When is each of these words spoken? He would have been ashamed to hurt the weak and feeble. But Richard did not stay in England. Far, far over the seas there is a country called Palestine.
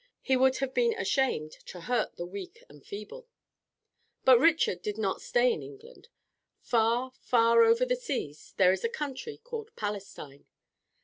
He 0.23 0.35
would 0.35 0.57
have 0.57 0.73
been 0.73 0.95
ashamed 0.95 1.51
to 1.67 1.81
hurt 1.81 2.15
the 2.15 2.25
weak 2.25 2.63
and 2.67 2.83
feeble. 2.83 3.27
But 4.25 4.39
Richard 4.39 4.81
did 4.81 4.97
not 4.97 5.21
stay 5.21 5.53
in 5.53 5.61
England. 5.61 6.07
Far, 6.59 7.13
far 7.19 7.63
over 7.63 7.85
the 7.85 7.95
seas 7.95 8.55
there 8.57 8.71
is 8.71 8.83
a 8.83 8.89
country 8.89 9.37
called 9.37 9.69
Palestine. 9.75 10.47